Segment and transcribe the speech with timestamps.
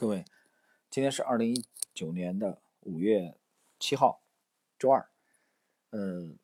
[0.00, 0.24] 各位，
[0.88, 3.38] 今天是二零一九年的五月
[3.78, 4.22] 七号，
[4.78, 5.10] 周二。
[5.90, 6.34] 呃，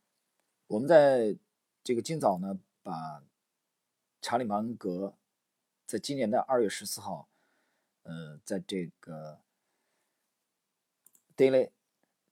[0.67, 1.39] 我们在
[1.83, 3.25] 这个今早呢，把
[4.21, 5.17] 查理芒格
[5.87, 7.31] 在今年的二月十四号，
[8.03, 9.41] 呃，在这个
[11.35, 11.71] Daily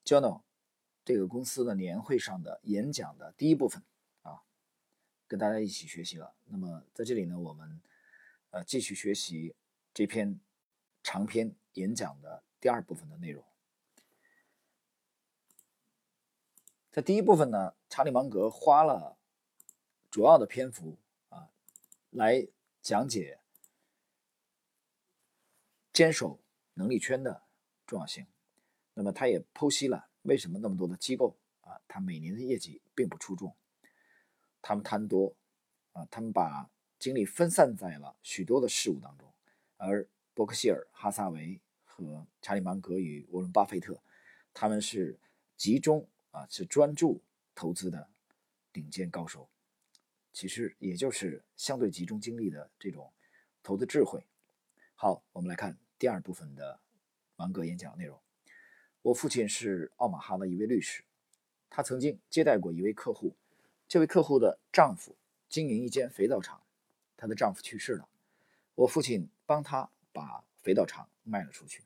[0.04, 0.42] Journal
[1.06, 3.82] 这个公司的年会上的演讲的第一部分
[4.20, 4.42] 啊，
[5.26, 6.34] 跟大家一起学习了。
[6.44, 7.80] 那么在这里呢，我们
[8.50, 9.54] 呃继续学习
[9.94, 10.38] 这篇。
[11.04, 13.44] 长篇演讲的第二部分的内容，
[16.90, 19.18] 在第一部分呢，查理芒格花了
[20.10, 20.96] 主要的篇幅
[21.28, 21.50] 啊，
[22.08, 22.48] 来
[22.80, 23.38] 讲解
[25.92, 26.40] 坚守
[26.72, 27.42] 能力圈的
[27.86, 28.26] 重要性。
[28.94, 33.54] 那么，他也剖析了为什么那么多的机构啊，他每年的业绩并不出众，
[34.62, 35.36] 他们贪多
[35.92, 39.30] 啊，他们把精力分散在了许多的事物当中，
[39.76, 40.08] 而。
[40.34, 44.02] 伯克希尔、哈萨维和查理芒格与沃伦巴菲特，
[44.52, 45.16] 他们是
[45.56, 47.22] 集中啊，是专注
[47.54, 48.10] 投资的
[48.72, 49.48] 顶尖高手。
[50.32, 53.12] 其实也就是相对集中精力的这种
[53.62, 54.26] 投资智慧。
[54.96, 56.80] 好，我们来看第二部分的
[57.36, 58.20] 芒格演讲内容。
[59.02, 61.04] 我父亲是奥马哈的一位律师，
[61.70, 63.36] 他曾经接待过一位客户，
[63.86, 65.16] 这位客户的丈夫
[65.48, 66.60] 经营一间肥皂厂，
[67.16, 68.08] 她的丈夫去世了，
[68.74, 69.88] 我父亲帮他。
[70.14, 71.84] 把肥皂厂卖了出去。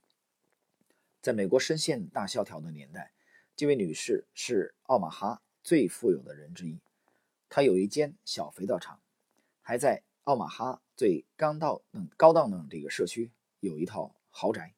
[1.21, 3.13] 在美国深陷大萧条的年代，
[3.57, 6.81] 这位女士是奥马哈最富有的人之一。
[7.49, 9.01] 她有一间小肥皂厂，
[9.63, 14.75] 还在奥马哈最刚到嗯高档的这个社区有一套豪宅。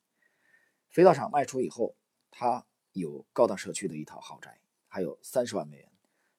[0.88, 1.94] 肥皂厂卖出以后，
[2.30, 5.92] 她有高档社区的一套豪宅，还有三十万美元。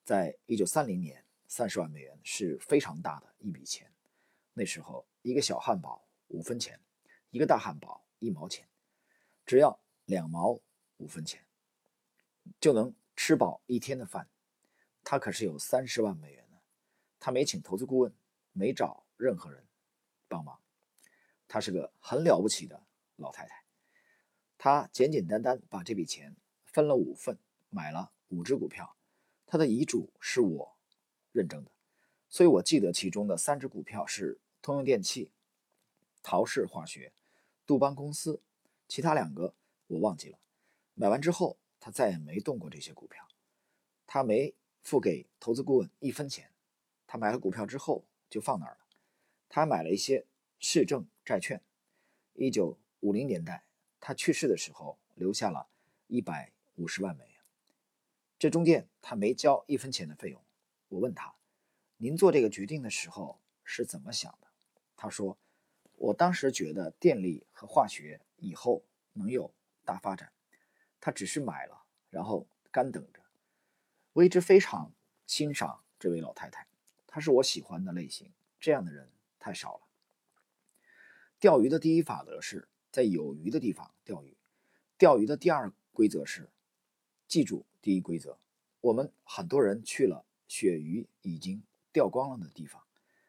[0.04, 3.92] 在一九三零年，三十万美元是非常大的一笔钱。
[4.54, 6.80] 那时候，一个小汉堡五分钱。
[7.32, 8.68] 一个大汉堡一毛钱，
[9.46, 10.60] 只要两毛
[10.98, 11.46] 五分钱，
[12.60, 14.30] 就能吃饱一天的饭。
[15.04, 16.58] 他可是有三十万美元呢。
[17.20, 18.14] 他没请投资顾问，
[18.52, 19.66] 没找任何人
[20.28, 20.62] 帮忙。
[21.48, 22.84] 他是个很了不起的
[23.16, 23.64] 老太太。
[24.58, 26.36] 她简简单单把这笔钱
[26.66, 27.38] 分了五份，
[27.70, 28.96] 买了五只股票。
[29.48, 30.78] 她的遗嘱是我
[31.32, 31.72] 认证的，
[32.30, 35.32] 所以我记得其中的三只股票是通用电气、
[36.22, 37.14] 陶氏化学。
[37.66, 38.42] 杜邦公司，
[38.88, 39.54] 其他两个
[39.88, 40.38] 我忘记了。
[40.94, 43.28] 买完之后，他再也没动过这些股票。
[44.06, 46.52] 他没付给投资顾问一分钱。
[47.08, 48.80] 他买了股票之后就放那儿了。
[49.48, 50.26] 他买了一些
[50.60, 51.64] 市政债券。
[52.34, 53.64] 一九五零年代，
[54.00, 55.70] 他去世的时候留下了
[56.08, 57.36] 一百五十万美元。
[58.38, 60.42] 这中间他没交一分钱的费用。
[60.90, 61.34] 我问他
[61.98, 64.48] ：“您做这个决定的时候是怎么想的？”
[64.98, 65.38] 他说。
[66.02, 69.54] 我当时觉得电力和化学以后能有
[69.86, 70.32] 大发展，
[71.00, 73.22] 他只是买了，然后干等着。
[74.14, 74.92] 我一直非常
[75.28, 76.66] 欣赏这位老太太，
[77.06, 78.32] 她是我喜欢的类型。
[78.60, 79.82] 这样的人太少了。
[81.40, 84.36] 钓鱼的第一法则是在有鱼的地方钓鱼。
[84.98, 86.50] 钓鱼的第二规则是
[87.28, 88.40] 记住第一规则。
[88.82, 92.84] 我们很多人去了鳕鱼已经钓光了的地方，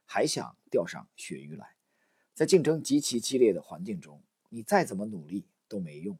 [0.06, 1.77] 还想钓上鳕鱼来。
[2.34, 6.16] 在竞争极其激烈的环境中，你再怎么努力都没用。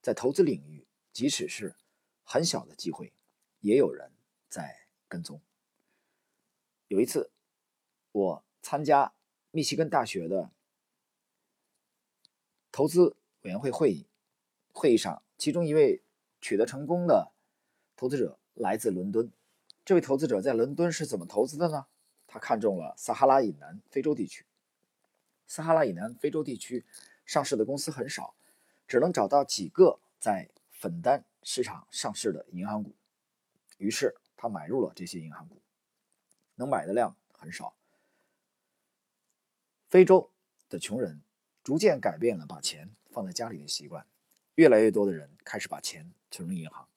[0.00, 1.74] 在投资领域，即使是
[2.22, 3.12] 很小的机会，
[3.60, 4.12] 也有人
[4.48, 5.40] 在跟踪。
[6.88, 7.30] 有一次，
[8.12, 9.14] 我参加
[9.50, 10.52] 密西根大学的
[12.70, 14.06] 投资委员会会议，
[14.72, 16.02] 会议上，其中一位
[16.40, 17.32] 取得成功的
[17.96, 19.32] 投资者来自伦敦。
[19.84, 21.86] 这位投资者在伦敦是怎么投资的呢？
[22.26, 24.44] 他看中了撒哈拉以南非洲地区。
[25.46, 26.84] 撒哈拉以南非洲地区
[27.26, 28.34] 上市的公司很少，
[28.86, 32.94] 只能找到几个在粉单市场上市的银行股。
[33.78, 35.60] 于是他买入了这些银行股，
[36.54, 37.74] 能买的量很少。
[39.88, 40.30] 非洲
[40.68, 41.20] 的穷人
[41.62, 44.06] 逐渐改变了把钱放在家里的习惯，
[44.56, 46.88] 越来越多的人开始把钱存入银行。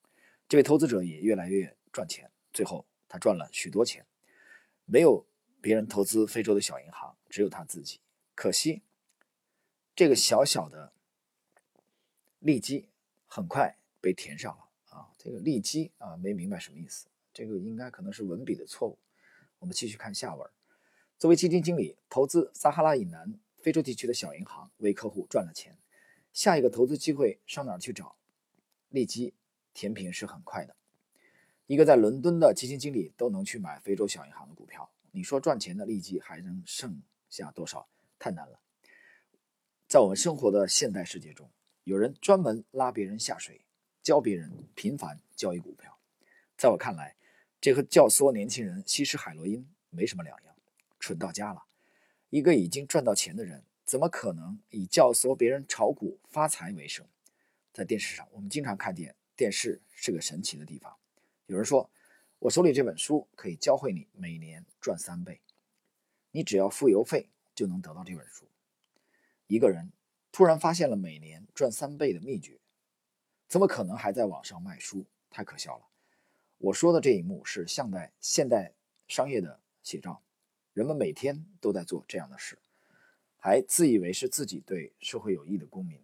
[0.47, 4.05] 这位投资者也越来越赚钱，最后他赚了许多钱。
[4.85, 5.25] 没有
[5.61, 7.99] 别人投资非洲的小银行，只有他自己。
[8.37, 8.83] 可惜，
[9.95, 10.93] 这个小小的
[12.37, 12.87] 利基
[13.25, 15.09] 很快被填上了啊！
[15.17, 17.07] 这个利基啊，没明白什么意思。
[17.33, 18.99] 这个应该可能是文笔的错误。
[19.57, 20.47] 我们继续看下文。
[21.17, 25.75] 作为基金经理，投资撒哈拉以南非洲地区的小银行，为客户赚了钱。
[26.31, 28.15] 下一个投资机会上哪儿去找？
[28.89, 29.33] 利基
[29.73, 30.75] 填平是很快的。
[31.65, 37.89] 一个在伦敦的基金经理都能去买非洲小银行的股票，你说赚钱的利基还能剩下多少？
[38.19, 38.59] 太难了。
[39.87, 41.49] 在我们生活的现代世界中，
[41.83, 43.61] 有人专门拉别人下水，
[44.03, 45.97] 教别人频繁交易股票。
[46.57, 47.15] 在我看来，
[47.61, 50.55] 这和教唆年轻人吸食海洛因没什么两样，
[50.99, 51.63] 蠢到家了。
[52.29, 57.07] 一个已经赚到钱的人，怎么可能以教唆别人炒股发财为生？
[57.71, 60.93] 在电视上，我们经常看见电视是个神奇的地方。
[61.45, 61.89] 有人说，
[62.39, 65.39] 我手里这本书可以教会你每年赚三倍，
[66.31, 68.47] 你只要付邮费就能得到这本书。
[69.47, 69.91] 一个人
[70.31, 72.59] 突然发现了每年赚三倍的秘诀，
[73.47, 75.07] 怎么可能还在网上卖书？
[75.31, 75.87] 太可笑了！
[76.59, 78.75] 我说的这一幕是现代现代
[79.07, 80.21] 商业的写照，
[80.73, 82.59] 人们每天都在做这样的事，
[83.37, 85.99] 还自以为是自己对社会有益的公民。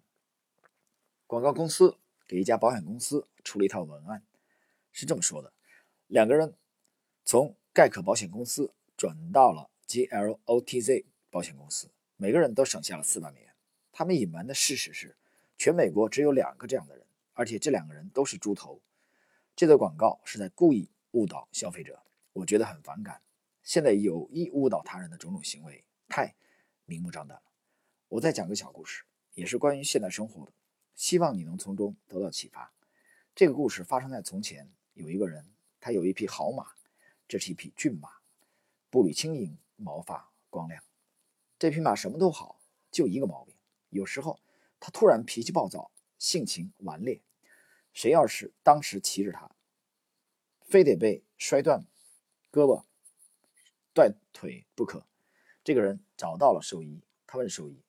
[1.28, 4.24] 广告公司给一家保险公司出了一套文案，
[4.92, 5.54] 是这么说的：
[6.08, 6.56] 两个人
[7.24, 11.90] 从盖可保险公司转到了 GLOTZ 保险公司。
[12.16, 13.52] 每个人都省下了四万美元。
[13.92, 15.18] 他们隐瞒的事实是，
[15.58, 17.04] 全美国只有两个这样的人，
[17.34, 18.80] 而且这两个人都是猪头。
[19.56, 22.04] 这则广告是在故意误导消费者，
[22.34, 23.20] 我觉得很反感。
[23.64, 26.36] 现在有意误导他人的种种行为太
[26.86, 27.44] 明目张胆了。
[28.10, 29.04] 我再讲个小故事，
[29.34, 30.52] 也是关于现代生活的，
[30.94, 32.72] 希望你能从中得到启发。
[33.34, 35.50] 这个故事发生在从前，有一个人，
[35.80, 36.68] 他有一匹好马，
[37.28, 38.10] 这是一匹骏马，
[38.92, 40.84] 步履轻盈，毛发光亮。
[41.64, 42.60] 这匹马什么都好，
[42.92, 43.56] 就一个毛病，
[43.90, 44.38] 有时候
[44.82, 47.22] 它突然脾气暴躁，性情顽劣。
[47.94, 49.50] 谁要是当时骑着它，
[50.60, 51.86] 非得被摔断
[52.52, 52.84] 胳膊、
[53.94, 55.08] 断腿不可。
[55.64, 57.82] 这个人找到了兽医，他问兽医：“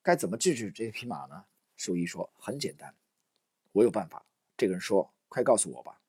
[0.00, 1.44] 该怎么治治这匹马呢？”
[1.76, 2.96] 兽医说：“很简单，
[3.72, 4.24] 我有办法。”
[4.56, 6.00] 这个人说：“快告诉我吧。”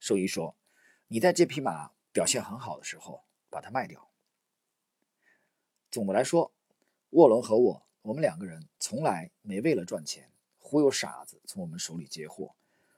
[0.00, 0.56] 兽医说
[1.06, 4.10] ：“你在这匹马表现很好的时候，把它卖掉。”
[5.94, 6.50] 总的来说，
[7.10, 12.52] 沃伦和我，我们两个人从来没为了赚钱忽悠傻子从我们手里接货。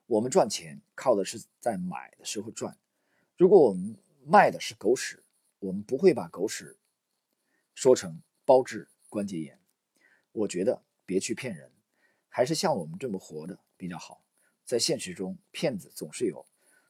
[0.07, 2.75] 我们赚钱靠的是在买的时候赚。
[3.37, 3.95] 如果我们
[4.25, 5.23] 卖的是狗屎，
[5.59, 6.75] 我们不会把狗屎
[7.75, 9.61] 说成包治关节炎。
[10.33, 11.71] 我觉得别去骗人，
[12.31, 14.23] 还是像我们这么活的比较好。
[14.65, 16.47] 在现实中，骗子总是有，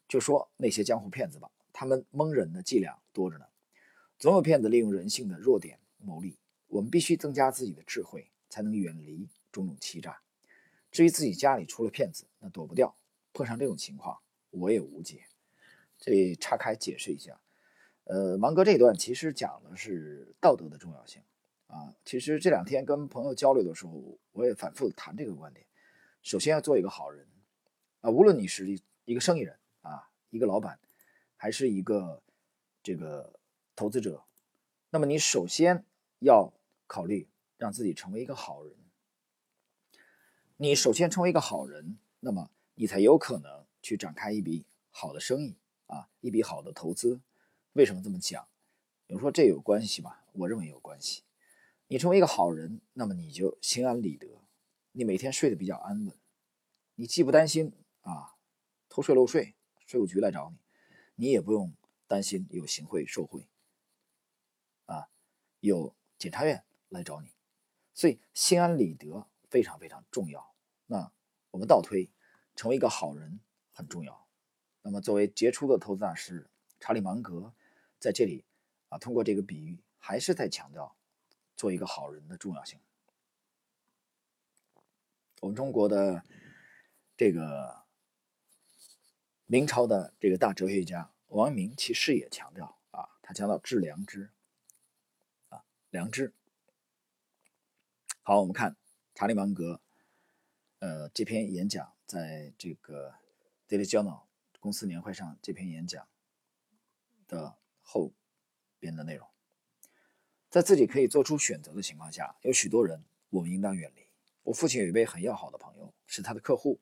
[0.07, 3.47] 就说那些江湖骗子吧，他们蒙人的伎俩多着呢，
[4.21, 5.81] 总有骗子利用人性的弱点。
[5.99, 6.39] 牟利，
[6.69, 10.21] 我们必须增加自己的智慧，才能远离种种欺诈。
[10.91, 12.97] 至于自己家里出了骗子，那躲不掉。
[13.33, 14.19] 碰上这种情况，
[14.51, 15.27] 我也无解。
[15.99, 17.39] 这里岔开解释一下，
[18.05, 21.23] 呃，芒格这段其实讲的是道德的重要性
[21.67, 21.95] 啊。
[22.05, 25.67] 其实这两天跟朋友交流的时候，我也反复谈这个观点。
[26.23, 27.27] 首先要做一个好人
[28.01, 28.67] 啊，无论你是
[29.05, 30.79] 一个生意人啊，一个老板，
[31.37, 32.23] 还是一个
[32.83, 33.39] 这个
[33.75, 34.23] 投资者。
[34.91, 35.85] 那么你首先
[36.21, 36.53] 要
[36.87, 38.77] 考虑让自己成为一个好人。
[40.57, 45.57] 你首先成为一个好人，那么你才有可能去展开一笔好的生意
[45.87, 47.21] 啊，一笔好的投资。
[47.73, 48.49] 为什么这么讲？
[49.09, 50.25] 有人说这有关系吧？
[50.33, 51.23] 我认为有关系。
[51.89, 54.41] 你成为一个好人，那么你就心安理得，
[54.93, 56.17] 你每天睡得比较安稳，
[56.95, 58.35] 你既不担心啊
[58.89, 59.55] 偷税漏税，
[59.87, 60.57] 税务局来找你，
[61.27, 61.75] 你也不用
[62.09, 63.47] 担心有行贿受贿。
[65.67, 67.33] 有检察院来找你，
[67.93, 70.55] 所以心安理得非常非常重要。
[70.87, 71.13] 那
[71.51, 72.11] 我们倒推，
[72.55, 73.41] 成为一个好人
[73.73, 74.27] 很重要。
[74.83, 77.53] 那么作为杰出的投资大师查理芒格，
[77.99, 78.45] 在这里
[78.89, 80.97] 啊，通过这个比喻，还是在强调
[81.57, 82.79] 做一个好人的重要性。
[85.41, 86.25] 我们中国的
[87.17, 87.85] 这个
[89.47, 94.31] 明朝的这个大哲学家王阳明，其实也强调啊，他强调致良知。
[95.97, 96.35] 良知。
[98.21, 98.77] 好，我们看
[99.15, 99.81] 查理芒格，
[100.81, 103.15] 呃，这篇演讲在这个
[103.67, 104.25] Daily Journal
[104.61, 106.07] 公司年会上这篇演讲
[107.27, 108.13] 的后
[108.79, 109.27] 边的内容，
[110.51, 114.07] 在自己可以做出选择的情况下，有许多人我们应当远离。
[114.43, 116.79] 我父亲有一位很要好的朋友，是他的客户。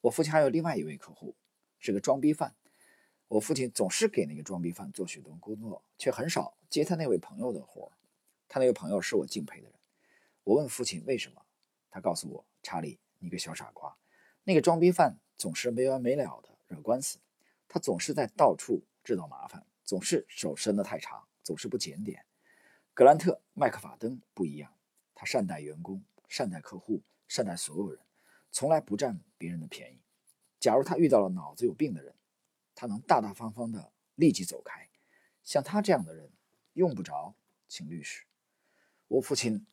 [0.00, 1.36] 我父亲还有另外一位客户，
[1.78, 2.54] 是个装逼犯。
[3.28, 7.92] 我父亲总是给那个装逼犯做许多工作，却很少接他那位朋友的活
[8.48, 9.78] 他那个朋友是我敬佩的人。
[10.44, 11.44] 我问父亲为什么，
[11.90, 13.96] 他告诉我：“查理，你个小傻瓜，
[14.44, 17.18] 那个装逼犯总是没完没了的惹官司，
[17.66, 22.24] 他总是在到处制造麻烦，总是手伸得太长，总是不检点。
[22.94, 24.72] 格兰特·麦克法登不一样，
[25.14, 28.00] 他善待员工，善待客户，善待所有人，
[28.52, 30.00] 从来不占别人的便宜。
[30.60, 32.14] 假如他遇到了脑子有病的人，
[32.74, 34.88] 他能大大方方的立即走开。
[35.42, 36.32] 像他这样的人，
[36.72, 37.34] 用不着
[37.66, 38.24] 请律师。”
[39.08, 39.64] 我父亲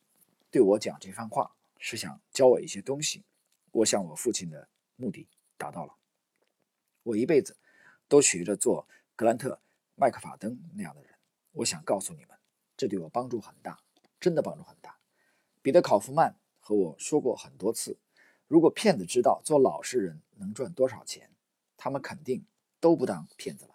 [0.50, 3.24] 对我讲这番话是想教我一些东西。
[3.72, 5.26] 我想我父亲的目的
[5.56, 5.94] 达到了。
[7.02, 7.56] 我一辈子
[8.06, 9.54] 都学着做格兰特·
[9.96, 11.12] 麦克法登那样的人。
[11.52, 12.38] 我想告诉你们，
[12.76, 13.80] 这对我帮助很大，
[14.20, 14.96] 真的帮助很大。
[15.60, 17.98] 彼得·考夫曼和我说过很多次，
[18.46, 21.30] 如果骗子知道做老实人能赚多少钱，
[21.76, 22.44] 他们肯定
[22.78, 23.74] 都不当骗子了。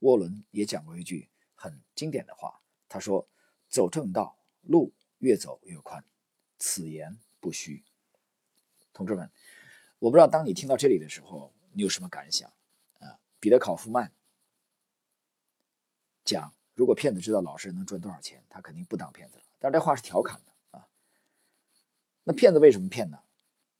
[0.00, 3.28] 沃伦也讲过一句很经典的话，他说
[3.70, 6.04] ：“走正道，路越走越宽。”
[6.58, 7.84] 此言不虚。
[8.92, 9.30] 同志们，
[9.98, 12.48] 我不知道当你听到这里的时候，你有什么感想
[13.00, 13.18] 啊？
[13.40, 14.12] 彼得·考夫曼
[16.24, 19.42] 讲，如果骗子知道老实人能赚多少钱，他肯定不当骗子了。
[19.58, 20.88] 但是这话是调侃的啊。
[22.22, 23.18] 那骗子为什么骗呢？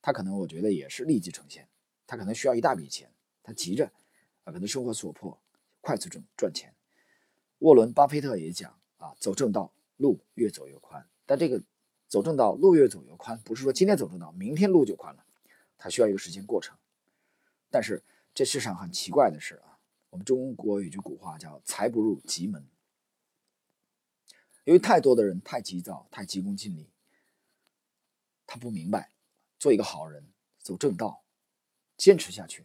[0.03, 1.67] 他可能我觉得也是立即呈现，
[2.07, 3.11] 他可能需要一大笔钱，
[3.43, 3.87] 他急着
[4.43, 5.41] 啊，可能生活所迫，
[5.81, 6.75] 快速挣赚钱。
[7.61, 11.09] 沃伦·巴菲特也讲啊，走正道，路越走越宽。
[11.27, 11.63] 但这个。
[12.07, 15.27] 走正道，路越走越宽，不是说今天走正道，明天路就宽了，
[15.77, 16.79] 它需要一个时间过程。
[17.71, 22.69] 但是这世上很奇怪的是啊，我们中国有句古话叫“财不入急门”，
[24.63, 26.89] 因为太多的人太急躁、太急功近利，
[28.47, 29.11] 他不明白，
[29.59, 31.25] 做一个好人，走正道，
[31.97, 32.65] 坚持下去，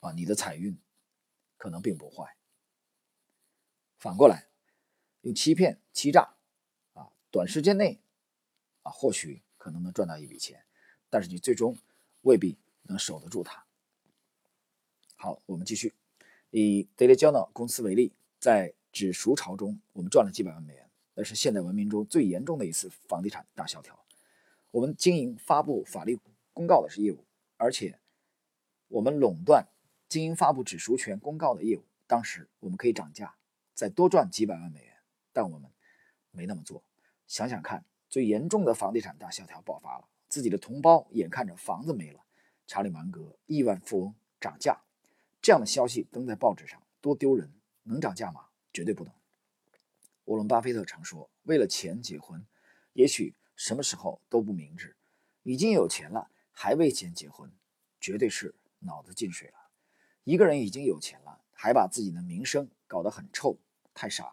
[0.00, 0.76] 啊，你的财运
[1.56, 2.36] 可能并不坏。
[3.98, 4.48] 反过来，
[5.26, 6.36] 用欺骗、欺诈。
[6.92, 8.00] 啊短时间内，
[8.82, 10.64] 啊，或许可能能赚到一笔钱，
[11.10, 11.76] 但是你最终
[12.22, 13.66] 未必能守得住它。
[15.16, 15.92] 好，我们继续。
[16.50, 24.06] 以 Daily Journal 公司为例，在指熟潮中，我们赚了几百万美元，那是现代文明中最严重的一次房地产大萧条。
[24.70, 26.18] 我们经营发布法律
[26.52, 27.24] 公告的是业务，
[27.56, 27.98] 而且
[28.88, 29.66] 我们垄断
[30.08, 31.84] 经营发布指熟权公告的业务。
[32.06, 33.34] 当时我们可以涨价，
[33.74, 34.95] 再多赚几百万美元，
[35.36, 35.70] 但我们
[36.30, 36.82] 没那么做。
[37.26, 42.24] 想想看，最严重的房地产大萧条爆发了，自己的同胞眼看着房子没了，
[42.66, 44.80] 查理芒格亿万富翁涨价，
[45.42, 47.52] 这样的消息登在报纸上多丢人！
[47.82, 48.46] 能涨价吗？
[48.72, 49.12] 绝对不能。
[50.24, 52.46] 沃伦·巴菲特常说：“为了钱结婚，
[52.94, 54.96] 也许什么时候都不明智；
[55.42, 57.52] 已经有钱了还为钱结婚，
[58.00, 59.70] 绝对是脑子进水了。
[60.24, 63.58] 一个人已经有钱了，还把自己的名声搞得很臭，
[63.92, 64.32] 太傻。”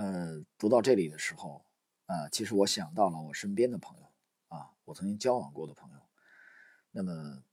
[0.00, 1.62] 呃，读到这里的时候，
[2.06, 4.10] 啊，其实我想到了我身边的朋友，
[4.48, 6.00] 啊，我曾经交往过的朋友。
[6.90, 7.44] 那么，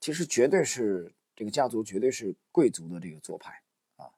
[0.00, 3.62] 其实绝对是这个家族，绝对是贵族的这个做派
[3.94, 4.10] 啊。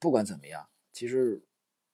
[0.00, 1.40] 不管怎么样，其实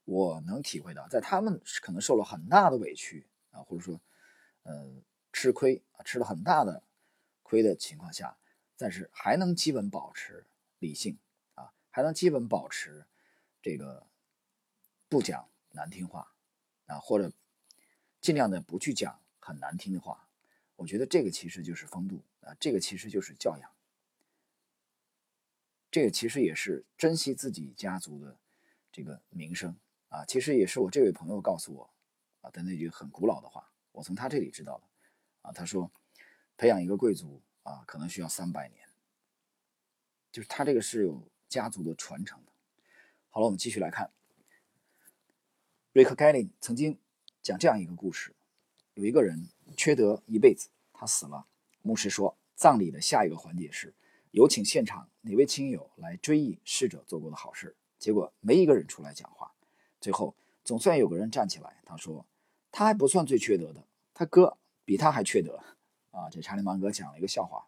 [0.06, 4.00] 我能体会到，在他们可能受了很大的委屈啊，或者说，
[4.62, 4.90] 呃，
[5.34, 6.82] 吃亏啊，吃了很大的
[7.42, 8.34] 亏的情况下，
[8.78, 10.46] 但是还能基本保持
[10.78, 11.18] 理性
[11.56, 13.04] 啊，还能基本保持
[13.60, 14.08] 这个。
[15.10, 16.32] 不讲难听话，
[16.86, 17.32] 啊，或者
[18.20, 20.28] 尽量的不去讲很难听的话，
[20.76, 23.70] 我觉得这个其实就是风度啊，这个其实就是教养，
[25.90, 28.38] 这个其实也是珍惜自己家族的
[28.92, 29.76] 这个名声
[30.10, 31.90] 啊，其实也是我这位朋友告诉我
[32.42, 34.84] 啊的那句很古老的话，我从他这里知道的
[35.42, 35.90] 啊，他说
[36.56, 38.88] 培养一个贵族啊，可能需要三百年，
[40.30, 42.52] 就是他这个是有家族的传承的。
[43.30, 44.08] 好了，我们继续来看。
[45.92, 46.96] 瑞克·盖林曾经
[47.42, 48.32] 讲这样一个故事：
[48.94, 51.46] 有一个人缺德一辈子，他死了。
[51.82, 53.92] 牧师说，葬礼的下一个环节是
[54.30, 57.74] 有请现场哪位亲友来追忆逝者做过的好事。
[57.98, 59.52] 结果没一个人出来讲话。
[60.00, 62.24] 最后总算有个人站起来，他说
[62.70, 65.60] ：“他还不算最缺德的，他哥比他还缺德。”
[66.12, 67.66] 啊，这查理芒格讲了一个笑话。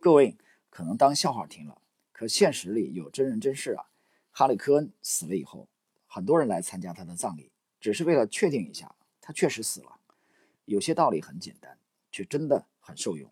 [0.00, 0.36] 各位
[0.68, 1.80] 可能当笑话听了，
[2.10, 3.86] 可现实里有真人真事啊。
[4.32, 5.68] 哈里·科恩死了以后。
[6.12, 10.00] 很多人来参加他的葬礼，只是为了确定一下他确实死了。
[10.64, 11.78] 有些道理很简单，
[12.10, 13.30] 却真的很受用。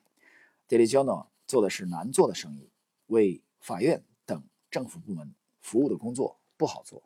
[0.69, 2.71] deli Jono 做的是难做的生意，
[3.09, 7.03] 为法院等政府部门服务的工作不好做。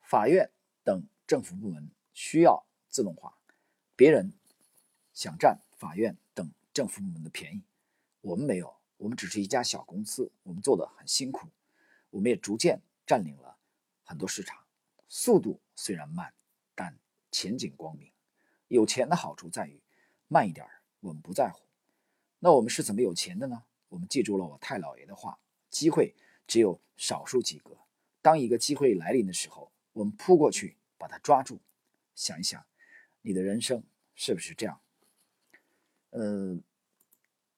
[0.00, 0.50] 法院
[0.82, 3.38] 等政府部门需要自动化，
[3.94, 4.32] 别人
[5.12, 7.62] 想占法院等政府部门的便宜，
[8.22, 11.46] 我们没有，我们只是一家小公司，我们做的很辛苦，
[12.10, 13.56] 我们也逐渐占领了
[14.02, 14.65] 很多市场。
[15.08, 16.34] 速度虽然慢，
[16.74, 16.98] 但
[17.30, 18.10] 前景光明。
[18.68, 19.80] 有钱的好处在于，
[20.28, 20.66] 慢一点
[21.00, 21.64] 我们不在乎。
[22.40, 23.64] 那我们是怎么有钱的呢？
[23.88, 25.38] 我们记住了我太姥爷的话：
[25.70, 26.14] 机会
[26.46, 27.78] 只有少数几个。
[28.20, 31.60] 当一个机会来临的时候，我们扑过去把它抓住。
[32.14, 32.66] 想一想，
[33.22, 33.84] 你的人生
[34.14, 34.80] 是不是这样？
[36.10, 36.58] 呃，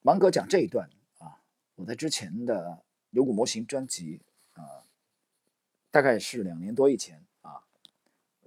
[0.02, 1.40] 芒格讲这一段啊，
[1.76, 4.20] 我在之前的牛股模型专辑
[4.52, 4.84] 啊
[5.90, 7.24] 大概是两年多以前，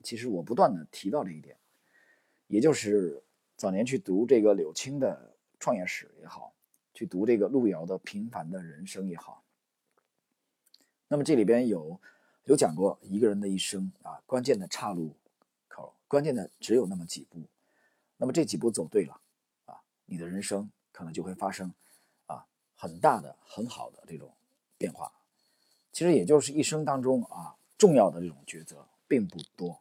[0.04, 1.56] 其实我不断的提到这一点，
[2.48, 3.24] 也就是
[3.56, 6.54] 早年去读这个柳青的创业史也好，
[6.94, 9.44] 去读这个路遥的平凡的人生也好，
[11.08, 12.00] 那么这里边有
[12.46, 15.16] 有讲过一个人的一生啊，关键的岔路
[15.68, 17.42] 口，关键的只有那么几步，
[18.18, 19.22] 那么这几步走对了
[19.66, 21.72] 啊，你的人生可能就会发生
[22.26, 24.34] 啊很大的很好的这种
[24.78, 25.12] 变化。
[25.92, 29.80] 其实也就是一生当中啊，重要的这种抉择并不多。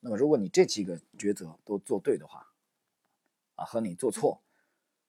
[0.00, 2.46] 那么，如果你这几个抉择都做对的话，
[3.56, 4.40] 啊，和你做错，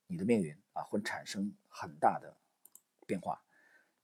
[0.07, 2.35] 你的命运啊会产生很大的
[3.05, 3.41] 变化。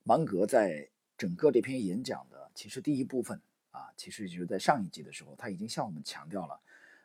[0.04, 0.88] 芒格在
[1.18, 3.40] 整个这篇演讲的其实第一部分
[3.72, 6.60] 啊，其实就是在上一集的时候，他已经向我们强调了，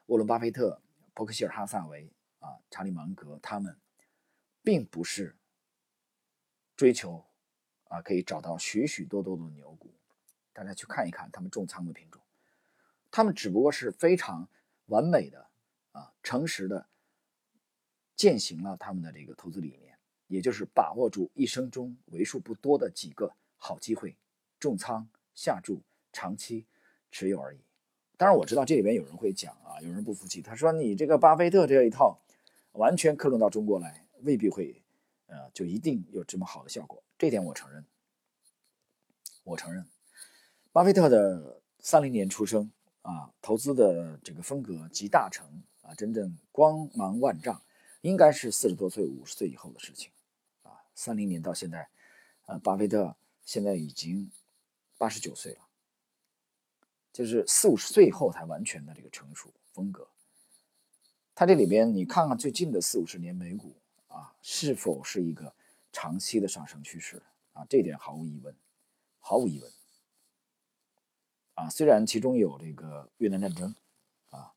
[0.06, 0.82] 沃伦·巴菲特、
[1.14, 3.76] 伯克希尔·哈萨维啊、查理·芒格他们
[4.64, 5.36] 并不是
[6.76, 7.26] 追求。
[7.86, 9.94] 啊，可以找到许许多多的牛股，
[10.54, 12.21] 大家去看一看他们重仓的品种，
[13.12, 14.48] 他们只不过是非常
[14.88, 15.48] 完美的
[15.92, 16.88] 啊，诚实的
[18.16, 24.16] 践行了他们的这个投资理念，也就是把握住一生中为数不多的几个好机会，
[24.60, 25.82] 重仓下注，
[26.14, 26.66] 长期
[27.12, 27.60] 持有而已。
[28.16, 32.22] 当然，我知道这里边有人会讲啊，有人不服气，他说你这个巴菲特这一套
[32.74, 34.82] 完全克隆到中国来，未必会
[35.26, 37.04] 呃，就一定有这么好的效果。
[37.18, 37.84] 这点我承认，
[39.44, 39.86] 我承认，
[40.72, 45.46] 巴菲特的三零年出生啊，投资的这个风格集大成
[45.82, 47.62] 啊，真正光芒万丈，
[48.02, 50.12] 应该是四十多岁、五十岁以后的事情
[50.64, 50.72] 啊。
[50.96, 51.90] 三零年到现在，
[52.46, 54.32] 呃，巴菲特现在已经
[54.98, 55.62] 八十九岁了，
[57.12, 60.08] 就是四五十岁以后才完全的这个成熟风格。
[61.34, 63.76] 他这里边，你看看最近的四五十年美股
[64.08, 65.54] 啊，是否是一个？
[65.94, 68.56] 长期的上升趋势啊，这点毫无疑问，
[69.20, 69.70] 毫无疑问
[71.54, 71.70] 啊。
[71.70, 73.76] 虽然其中有这个越南战争
[74.30, 74.54] 啊，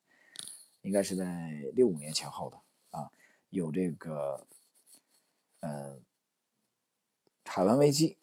[0.82, 3.10] 应该是在六五年前后的啊，
[3.50, 4.46] 有这个
[5.60, 5.98] 呃
[7.44, 8.16] 海湾危机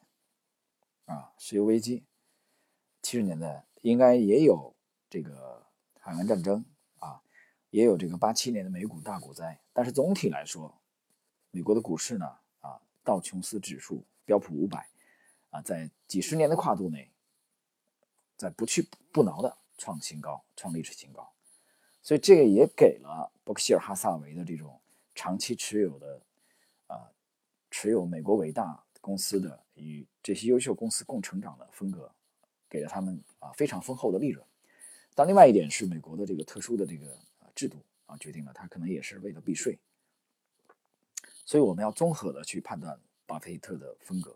[1.06, 2.04] 啊，石油危机，
[3.02, 4.74] 七十年代应该也有
[5.10, 5.66] 这个
[6.00, 6.66] 海湾战争
[7.00, 7.22] 啊，
[7.70, 9.60] 也有这个八七年的美股大股灾。
[9.74, 10.82] 但是总体来说，
[11.52, 12.26] 美国的股市呢？
[12.60, 14.88] 啊道琼斯指数、标普五百，
[15.50, 17.10] 啊，在几十年的跨度内，
[18.42, 21.32] 在不去不挠的创新高、创历史新高，
[22.02, 24.82] 所以这个也给了伯克希尔哈萨维的这种
[25.14, 26.20] 长期持有的，
[26.88, 27.08] 啊，
[27.70, 32.12] 持有美国伟大公司的与这些优秀公司共成长的风格，
[32.68, 34.44] 给了他们啊非常丰厚的利润。
[35.14, 37.78] 但另外一点是，美国的这个特殊的这个啊制度
[38.08, 39.78] 啊，决定了它可能也是为了避税。
[41.46, 44.36] 所以我们要综合的去判断巴菲特的风格。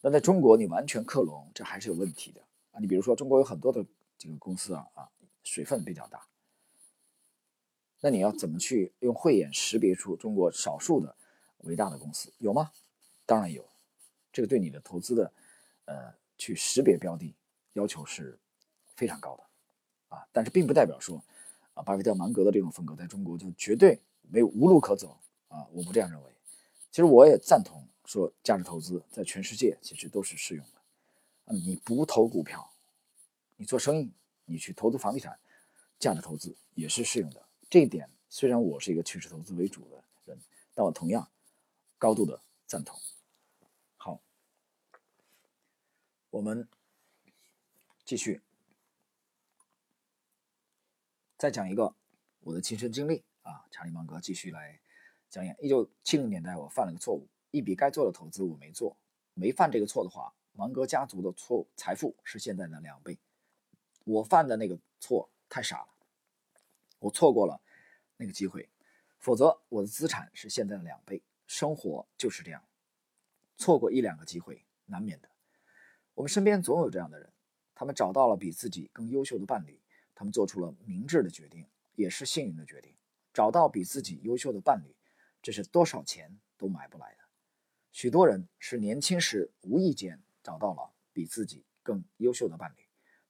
[0.00, 2.40] 那在中国，你完全克隆，这还是有问题的
[2.80, 3.84] 你比如说，中国有很多的
[4.18, 5.08] 这个公司啊啊，
[5.42, 6.26] 水分比较大。
[8.00, 11.16] 那你要怎么去用慧眼识别出中国少数的
[11.58, 12.32] 伟大的公司？
[12.38, 12.70] 有吗？
[13.24, 13.66] 当然有。
[14.32, 15.32] 这个对你的投资的
[15.86, 17.34] 呃去识别标的
[17.72, 18.38] 要求是
[18.94, 20.28] 非常高的啊。
[20.30, 21.24] 但是并不代表说
[21.72, 25.66] 啊，巴菲特、芒格的这种风格在中国就绝对没有无路可走啊！
[25.72, 26.30] 我不这样认为。
[26.90, 30.75] 其实我也赞同说，价值投资在全世界其实都是适用的。
[31.46, 32.72] 你不投股票，
[33.56, 34.12] 你做生意，
[34.44, 35.38] 你去投资房地产，
[35.98, 37.46] 价值投资也是适用的。
[37.70, 40.40] 这一点虽然我是一个趋势投资为主的人，
[40.74, 41.30] 但我同样
[41.98, 42.98] 高度的赞同。
[43.96, 44.20] 好，
[46.30, 46.68] 我们
[48.04, 48.40] 继续
[51.38, 51.94] 再讲一个
[52.40, 54.80] 我的亲身经历啊，查理芒格继续来。
[55.28, 58.96] 讲演，一九七零年代，我犯了个错误，一笔该做的投资我没做，
[59.34, 63.18] 没犯这个错的话，芒格家族的错财富是现在的两倍。
[64.04, 65.88] 我犯的那个错太傻了，
[66.98, 67.60] 我错过了
[68.16, 68.68] 那个机会，
[69.18, 71.22] 否则我的资产是现在的两倍。
[71.46, 72.64] 生活就是这样，
[73.56, 75.28] 错过一两个机会难免的。
[76.14, 77.30] 我们身边总有这样的人，
[77.74, 79.80] 他们找到了比自己更优秀的伴侣，
[80.14, 82.96] 他们做出了明智的决定，也是幸运的决定，
[83.32, 84.96] 找到比自己优秀的伴侣。
[85.42, 87.18] 这是多少钱都买不来的。
[87.92, 92.84] 许多人是年轻时无意间找到了比自己更优秀的伴侣，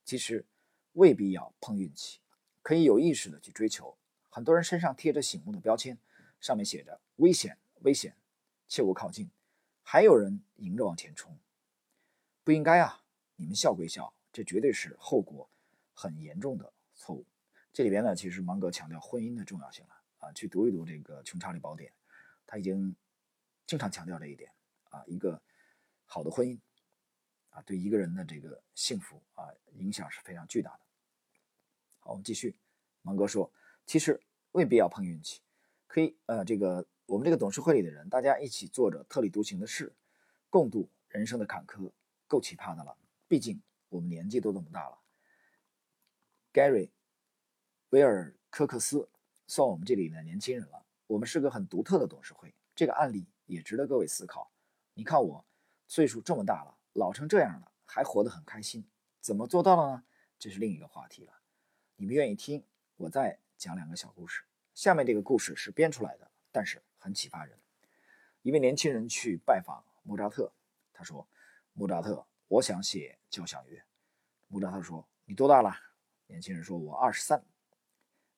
[0.05, 0.45] 其实
[0.93, 2.21] 未必要碰运气，
[2.61, 3.97] 可以有意识的去追求。
[4.29, 5.97] 很多人身上贴着醒目的标签，
[6.41, 8.15] 上面写着“危险，危险，
[8.69, 9.31] 切勿靠近”，
[9.83, 11.39] 还有人迎着往前冲。
[12.45, 13.03] 不应该啊！
[13.37, 15.49] 你们笑归笑，这绝对是后果
[15.95, 17.25] 很严重的错误。
[17.73, 21.91] 这里边呢，其实芒格强调婚姻的重要性了啊，去读一读这个《穷查理宝典》。
[22.45, 22.95] 他已经
[23.67, 24.53] 经常强调这一点
[24.91, 25.41] 啊，一个
[26.05, 26.61] 好的婚姻
[27.57, 30.81] 啊，对一个人的这个幸福啊影响是非常巨大的。
[32.01, 32.55] 好，我们继续。
[33.01, 33.51] 芒格说，
[33.87, 34.21] 其实
[34.53, 35.41] 未必要碰运气，
[35.87, 39.95] 可以呃，这个我们这个董事会里的人，大家一起做着特立独行的事，
[40.51, 41.91] 共度人生的坎坷，
[42.27, 42.95] 够奇葩的了。
[43.27, 44.99] 毕竟我们年纪都这么大了。
[46.53, 46.91] Gary，
[47.91, 49.09] 维尔科克斯
[49.47, 50.85] 算我们这里的年轻人了。
[51.07, 54.51] 我们是个很独特的董事会，这个案例也值得各位思考。
[54.95, 55.45] 你看我
[55.87, 58.89] 岁数这么大了，老成这样了，还活得很开心，
[59.21, 60.05] 怎么做到的呢？
[60.39, 61.33] 这是另一个话题了。
[61.97, 62.65] 你们愿意听？
[62.97, 64.43] 我再讲两个小故事。
[64.75, 67.59] 下面这个故事是编出来的，但是很启发人。
[68.41, 70.51] 一位年轻人去拜访莫扎特，
[70.95, 71.29] 他说
[71.75, 73.83] ：“莫扎特，我想写交响乐。”
[74.49, 75.77] 莫扎特说：“你多大了？”
[76.29, 77.45] 年轻人说：“我二十三。”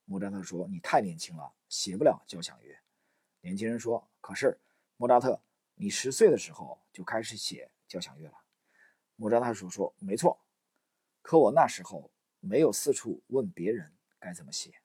[0.05, 2.77] 莫扎特说：“你太年轻了，写不了交响乐。”
[3.40, 4.59] 年轻人说：“可是，
[4.97, 5.40] 莫扎特，
[5.77, 8.38] 你十岁的时候就开始写交响乐了。”
[9.20, 10.38] 莫扎特所：“说没错，
[11.22, 14.81] 可我那时候没有四处问别人该怎么写。”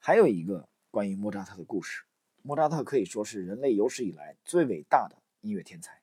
[0.00, 2.04] 还有一个关于莫扎特的故事。
[2.40, 6.00] 莫扎特可以说是人类有史以来最伟大的音乐天才。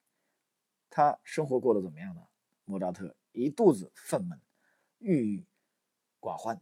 [0.88, 2.28] 他生活过得怎么样呢？
[2.66, 4.40] 莫扎特一肚子愤懑，
[5.00, 5.46] 郁郁。
[6.20, 6.62] 寡欢，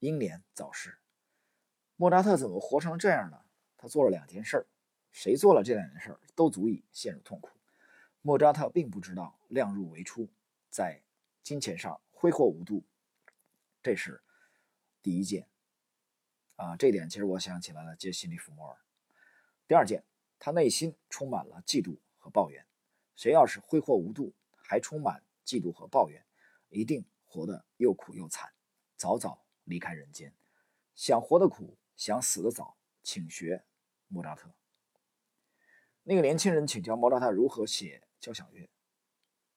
[0.00, 0.98] 英年早逝。
[1.94, 3.40] 莫扎特怎么活成这样呢？
[3.76, 4.66] 他做了两件事，
[5.12, 7.50] 谁做了这两件事都足以陷入痛苦。
[8.22, 10.28] 莫扎特并不知道量入为出，
[10.70, 11.02] 在
[11.42, 12.84] 金钱上挥霍无度，
[13.82, 14.22] 这是
[15.02, 15.48] 第一件。
[16.54, 18.78] 啊，这点其实我想起来了，杰西·利弗莫尔。
[19.66, 20.04] 第二件，
[20.38, 22.64] 他内心充满了嫉妒和抱怨。
[23.16, 26.24] 谁要是挥霍无度，还充满嫉妒和抱怨，
[26.68, 28.52] 一定活得又苦又惨。
[28.96, 30.32] 早早离开人间，
[30.94, 33.64] 想活得苦，想死得早，请学
[34.06, 34.48] 莫扎特。
[36.04, 38.70] 那个年轻人请教莫扎特如何写交响乐。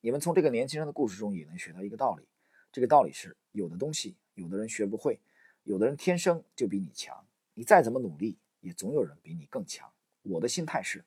[0.02, 2.28] 你们从这个年轻人的故事中也能学到一个道理：
[2.72, 5.22] 这个道理是，有的东西，有的人学不会，
[5.64, 9.94] 有的人天生就比你强，你再怎么努力，也总有人比你更强。
[10.24, 11.06] 我的心态是，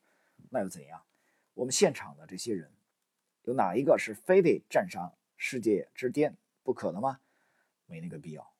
[0.51, 1.05] 那又怎样？
[1.55, 2.73] 我们现场的这些人，
[3.43, 7.21] 有哪一个是非得站上世界之巅不可的吗？
[7.87, 8.55] 没那个必要。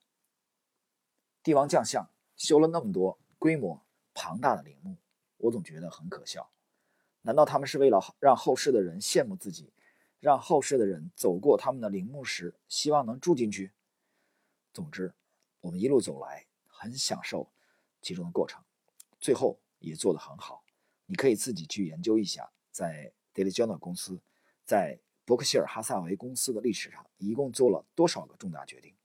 [1.43, 4.97] 帝王将相修了那么多规模庞大的陵墓，
[5.37, 6.51] 我总觉得很可笑。
[7.29, 9.71] 难道他们是为了让后世的人羡慕自己，
[10.19, 13.71] 让后世的人走过他们的陵墓时，希望能住进去？
[14.73, 15.13] 总之，
[15.61, 17.53] 我们一路走来，很享受
[18.01, 18.65] 其中的过程，
[19.21, 20.65] 最后也做得很好。
[21.05, 24.23] 你可以自己去研究一下，在 Daily Journal 公司，
[24.65, 28.97] 在伯克希尔哈萨维公司的历史上，一共做了多少个重大决定。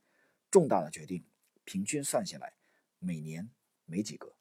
[0.50, 1.26] 重大的决定，
[1.66, 2.54] 平均算下来，
[3.00, 3.50] 每年
[3.84, 4.34] 没几个。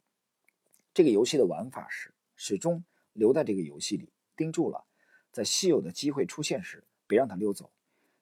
[0.95, 4.85] 这个游戏的玩法是始终留在这个游戏里，盯住了，
[5.31, 7.73] 在稀有的机会出现时，别让它溜走。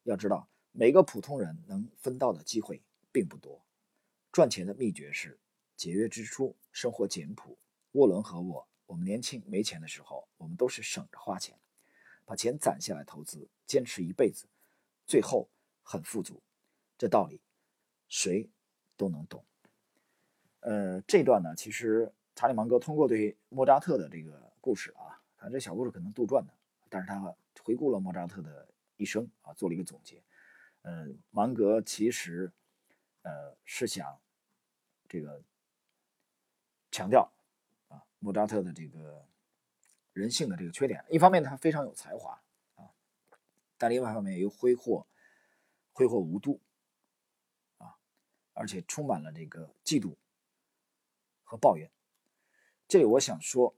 [0.05, 3.65] 要知道，每个普通人能分到的机会并不多。
[4.33, 5.39] 赚钱的秘诀是
[5.77, 7.59] 节约支出，生活简朴。
[7.93, 11.59] 沃伦和我，我们年轻没钱的时候，我们都是省着花钱，
[12.25, 14.47] 把钱攒下来投资，坚持一辈子，
[15.07, 15.49] 最后
[15.83, 16.43] 很富足。
[16.99, 17.41] 这道理。
[18.13, 18.51] 谁
[18.97, 19.45] 都能懂。
[20.63, 26.53] 呃，这段呢，其实查理芒格通过对莫扎特的这个故事啊，反正这小故事可能杜撰的，
[26.89, 27.19] 但是他
[27.63, 30.23] 回顾了莫扎特的一生啊，做了一个总结。
[30.83, 32.53] 呃，芒格其实
[33.23, 34.21] 呃是想
[35.09, 35.43] 这个
[36.91, 37.31] 强调
[37.89, 39.27] 啊莫扎特的这个
[40.13, 42.43] 人性的这个缺点，一方面他非常有才华
[42.77, 42.91] 啊，
[43.77, 45.07] 但另外一方面又挥霍
[45.93, 46.61] 挥霍无度
[47.79, 47.97] 啊。
[48.53, 50.17] 而且充满了这个嫉妒
[51.45, 51.91] 和抱怨。
[52.89, 53.75] 这里我想说，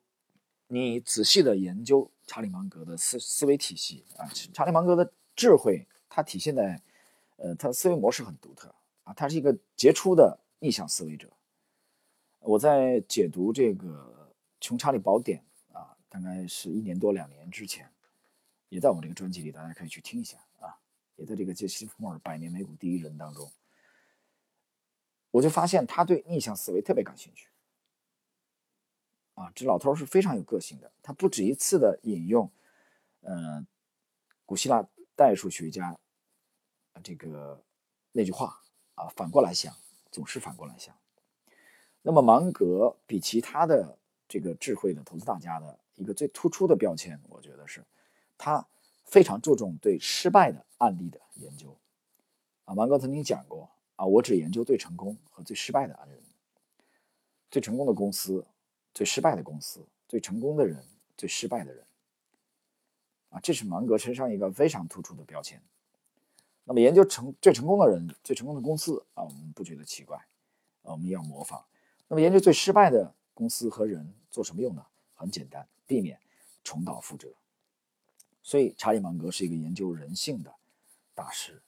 [0.72, 6.80] 你仔细的研究查理芒格的思思维体系啊，查理芒格的智慧，它体现在，
[7.36, 11.30] 呃，他的思维模式很独特啊，他是一个杰出的逆向思维者。
[12.40, 14.32] 我在解读这个
[14.66, 15.44] 《穷查理宝典》
[15.78, 17.92] 啊，大概是一年多两年之前，
[18.70, 20.80] 也在我这个专辑里，大家可以去听一下啊，
[21.16, 23.52] 也在这个杰西·弗莫尔百年美股第一人当中。
[25.32, 27.48] 我就发现他对逆向思维特别感兴趣，
[29.42, 30.92] 啊，这老头是非常有个性的。
[31.02, 32.48] 他不止一次的引用，
[33.22, 33.66] 呃，
[34.46, 35.98] 古希腊代数学家
[37.02, 37.60] 这个
[38.12, 38.62] 那句话
[38.94, 39.74] 啊，反过来想，
[40.12, 40.96] 总是反过来想。
[42.02, 47.84] 那么芒格比其他的这个智慧的投资大家的一个最突出的标签，我觉得是，
[48.38, 48.64] 他
[49.04, 51.76] 非常注重对失败的案例的研究。
[52.64, 53.68] 啊，芒格曾经讲过。
[53.96, 56.22] 啊，我只研究最成功和最失败的案例，
[57.50, 58.44] 最成功的公司，
[58.94, 60.84] 最失败的公司，最成功的人，
[61.16, 61.84] 最失败的人。
[63.30, 65.62] 啊，这是芒格身上一个非常突出的标签。
[66.64, 70.16] 那么研究成最成功的人、最成功的公司啊，我们不觉得奇怪，
[70.82, 71.64] 啊，我们要模仿。
[72.08, 74.84] 那么研究最失败的公司和人做什么用呢？
[75.14, 76.20] 很简单，避免
[76.62, 77.32] 重蹈覆辙。
[78.42, 80.54] 所以查理芒格是一个研究人性的
[81.14, 81.62] 大师。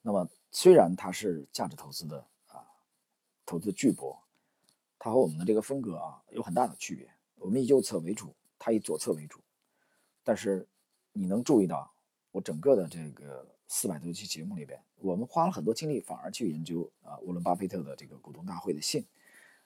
[0.00, 2.64] 那么虽然他是价值投资的啊，
[3.44, 4.16] 投资巨擘，
[5.04, 7.06] 它和我们的这个风格啊有很大的区别。
[7.36, 9.38] 我们以右侧为主，它以左侧为主。
[10.22, 10.66] 但是
[11.12, 11.92] 你能注意到，
[12.30, 13.46] 我整个的这个。
[13.66, 19.04] 四百多期节目里边，我们花了很多精力，反而去研究啊沃伦巴菲特的这个股东大会的信，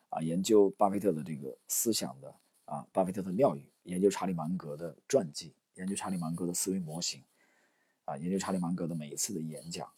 [0.08, 2.32] 啊研究巴菲特的这个思想的
[2.64, 7.22] 啊巴菲特的妙语，研究查理芒格的传记，研究查理芒格的思维模型，
[8.04, 9.90] 啊研究查理芒格的每一次的演讲。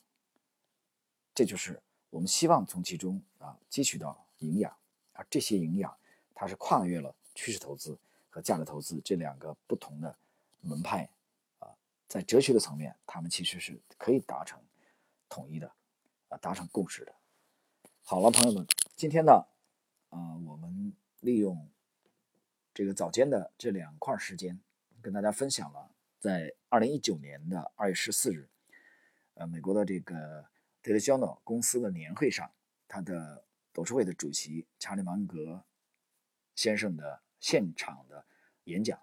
[1.35, 4.75] 这就是我们希望从其中啊汲取到营养，
[5.21, 5.95] 而这些营养
[6.35, 7.99] 它是跨越了趋势投资
[8.31, 10.17] 和价值投资这两个不同的
[10.63, 11.11] 门派
[11.59, 11.69] 啊。
[12.09, 14.59] 在哲学的层面，他们其实是可以达成
[15.29, 15.71] 统一的，
[16.31, 17.15] 啊，达成共识的。
[18.03, 19.45] 好了，朋友们，今天呢，
[20.09, 21.69] 啊，我们利用
[22.73, 24.59] 这个早间的这两块时间，
[25.03, 28.49] 跟大家分享了在二零一九年的二月十四日，
[29.35, 30.47] 呃，美国的这个
[30.81, 32.51] d e l i j o n o 公司的年会上，
[32.89, 35.65] 他的董事会的主席查理芒格
[36.55, 38.27] 先生的现场的
[38.65, 39.01] 演讲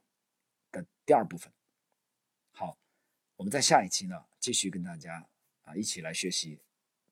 [0.71, 1.51] 的第二部分。
[2.51, 2.77] 好。
[3.37, 5.29] 我们在下一期呢，继续跟大家
[5.61, 6.59] 啊一起来学习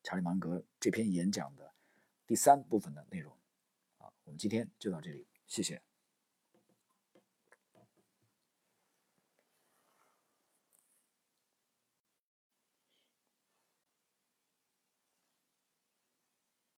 [0.02, 1.72] 查理芒格这篇演讲的
[2.26, 3.32] 第三部分的内容。
[3.98, 5.85] 啊，我们今天就到这里，谢谢。